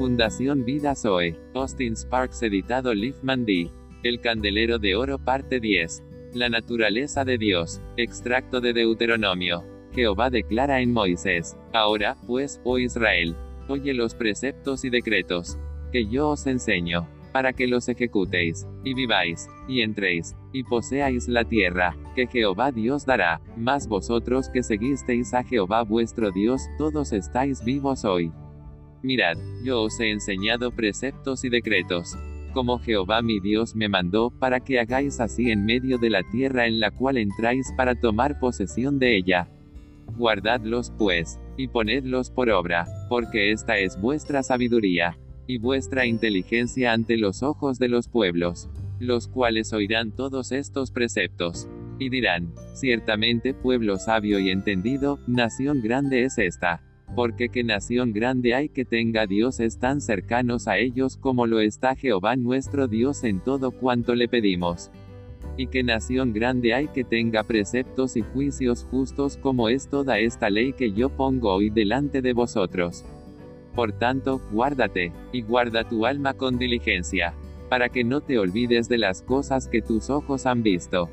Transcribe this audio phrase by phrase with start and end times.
[0.00, 1.36] Fundación Vida Zoe.
[1.52, 3.70] Austin Sparks editado Liefman D.
[4.02, 6.02] El Candelero de Oro parte 10.
[6.32, 7.82] La naturaleza de Dios.
[7.98, 9.62] Extracto de Deuteronomio.
[9.92, 11.54] Jehová declara en Moisés.
[11.74, 13.36] Ahora, pues, oh Israel,
[13.68, 15.58] oye los preceptos y decretos
[15.92, 21.44] que yo os enseño, para que los ejecutéis, y viváis, y entréis, y poseáis la
[21.44, 27.62] tierra, que Jehová Dios dará, mas vosotros que seguisteis a Jehová vuestro Dios, todos estáis
[27.62, 28.32] vivos hoy.
[29.02, 32.18] Mirad, yo os he enseñado preceptos y decretos,
[32.52, 36.66] como Jehová mi Dios me mandó, para que hagáis así en medio de la tierra
[36.66, 39.48] en la cual entráis para tomar posesión de ella.
[40.18, 47.16] Guardadlos pues, y ponedlos por obra, porque esta es vuestra sabiduría, y vuestra inteligencia ante
[47.16, 53.98] los ojos de los pueblos, los cuales oirán todos estos preceptos, y dirán, ciertamente pueblo
[53.98, 56.82] sabio y entendido, nación grande es esta
[57.14, 61.96] porque qué nación grande hay que tenga dioses tan cercanos a ellos como lo está
[61.96, 64.90] Jehová nuestro Dios en todo cuanto le pedimos.
[65.56, 70.48] Y qué nación grande hay que tenga preceptos y juicios justos como es toda esta
[70.48, 73.04] ley que yo pongo hoy delante de vosotros.
[73.74, 77.34] Por tanto, guárdate, y guarda tu alma con diligencia,
[77.68, 81.08] para que no te olvides de las cosas que tus ojos han visto,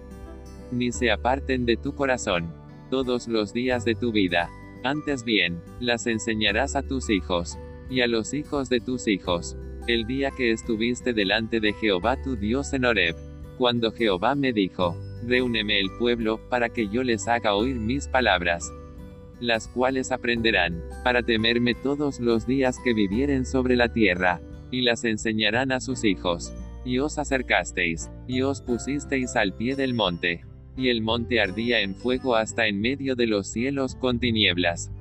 [0.71, 2.47] ni se aparten de tu corazón,
[2.89, 4.49] todos los días de tu vida
[4.89, 7.57] antes bien, las enseñarás a tus hijos,
[7.89, 9.57] y a los hijos de tus hijos,
[9.87, 13.15] el día que estuviste delante de Jehová tu Dios en Horeb,
[13.57, 18.71] cuando Jehová me dijo, Reúneme el pueblo, para que yo les haga oír mis palabras,
[19.39, 25.03] las cuales aprenderán, para temerme todos los días que vivieren sobre la tierra, y las
[25.03, 26.53] enseñarán a sus hijos.
[26.85, 30.45] Y os acercasteis, y os pusisteis al pie del monte,
[30.77, 34.91] y el monte ardía en fuego hasta en medio de los cielos con tinieblas,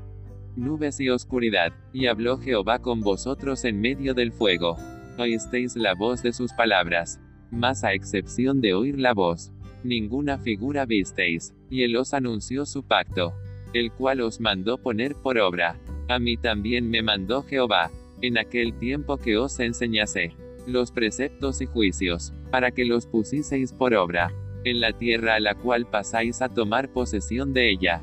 [0.56, 4.76] nubes y oscuridad, y habló Jehová con vosotros en medio del fuego.
[5.18, 9.52] Oísteis la voz de sus palabras, mas a excepción de oír la voz,
[9.84, 13.34] ninguna figura visteis, y él os anunció su pacto,
[13.74, 15.78] el cual os mandó poner por obra.
[16.08, 17.90] A mí también me mandó Jehová,
[18.22, 20.32] en aquel tiempo que os enseñase
[20.66, 24.32] los preceptos y juicios, para que los pusieseis por obra
[24.66, 28.02] en la tierra a la cual pasáis a tomar posesión de ella.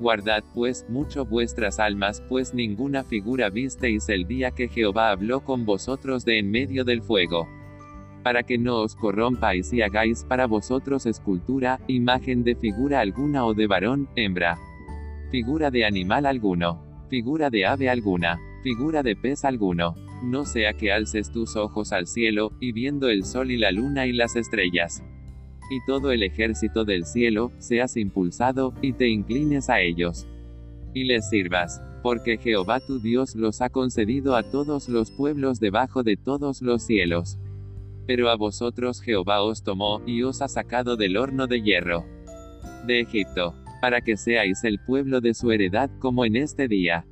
[0.00, 5.64] Guardad pues mucho vuestras almas, pues ninguna figura visteis el día que Jehová habló con
[5.64, 7.48] vosotros de en medio del fuego.
[8.24, 13.54] Para que no os corrompáis y hagáis para vosotros escultura, imagen de figura alguna o
[13.54, 14.58] de varón, hembra.
[15.30, 16.82] Figura de animal alguno.
[17.08, 18.40] Figura de ave alguna.
[18.64, 19.94] Figura de pez alguno.
[20.24, 24.06] No sea que alces tus ojos al cielo, y viendo el sol y la luna
[24.06, 25.04] y las estrellas
[25.70, 30.26] y todo el ejército del cielo, seas impulsado, y te inclines a ellos.
[30.92, 36.02] Y les sirvas, porque Jehová tu Dios los ha concedido a todos los pueblos debajo
[36.02, 37.38] de todos los cielos.
[38.06, 42.04] Pero a vosotros Jehová os tomó, y os ha sacado del horno de hierro
[42.86, 47.06] de Egipto, para que seáis el pueblo de su heredad como en este día.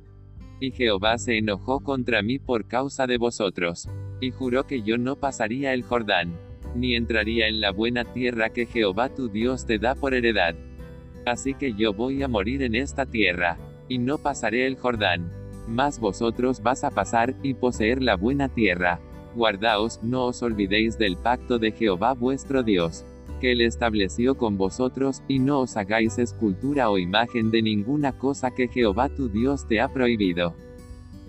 [0.59, 3.89] Y Jehová se enojó contra mí por causa de vosotros,
[4.21, 6.33] y juró que yo no pasaría el Jordán
[6.75, 10.55] ni entraría en la buena tierra que Jehová tu Dios te da por heredad.
[11.25, 13.57] Así que yo voy a morir en esta tierra,
[13.87, 15.31] y no pasaré el Jordán.
[15.67, 18.99] Mas vosotros vas a pasar, y poseer la buena tierra.
[19.35, 23.05] Guardaos, no os olvidéis del pacto de Jehová vuestro Dios,
[23.39, 28.51] que él estableció con vosotros, y no os hagáis escultura o imagen de ninguna cosa
[28.51, 30.53] que Jehová tu Dios te ha prohibido.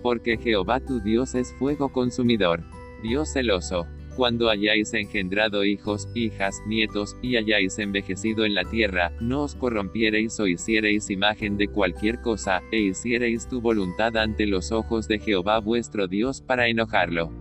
[0.03, 2.63] Porque Jehová tu Dios es fuego consumidor,
[3.03, 3.87] Dios celoso
[4.17, 10.39] cuando hayáis engendrado hijos, hijas, nietos, y hayáis envejecido en la tierra, no os corrompiereis
[10.41, 15.59] o hiciereis imagen de cualquier cosa, e hiciereis tu voluntad ante los ojos de Jehová
[15.59, 17.33] vuestro Dios para enojarlo.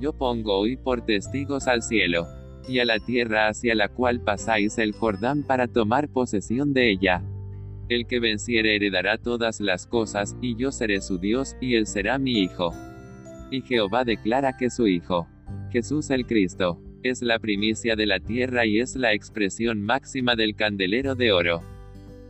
[0.00, 2.26] Yo pongo hoy por testigos al cielo,
[2.68, 7.22] y a la tierra hacia la cual pasáis el Jordán para tomar posesión de ella.
[7.88, 12.18] El que venciere heredará todas las cosas, y yo seré su Dios, y él será
[12.18, 12.72] mi hijo.
[13.50, 15.28] Y Jehová declara que su hijo,
[15.72, 20.54] Jesús el Cristo, es la primicia de la tierra y es la expresión máxima del
[20.54, 21.62] candelero de oro.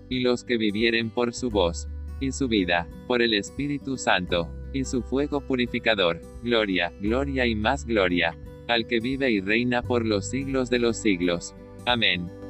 [0.09, 1.89] Y los que vivieren por su voz,
[2.21, 7.85] y su vida, por el Espíritu Santo, y su fuego purificador, gloria, gloria y más
[7.85, 11.53] gloria, al que vive y reina por los siglos de los siglos.
[11.85, 12.42] Amén.